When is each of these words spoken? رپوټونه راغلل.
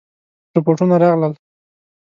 رپوټونه 0.55 0.95
راغلل. 1.03 1.33